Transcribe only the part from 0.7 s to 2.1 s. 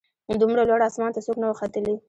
اسمان ته څوک نه وه ختلي